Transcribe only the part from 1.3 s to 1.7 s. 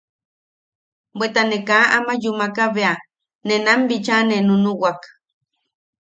ne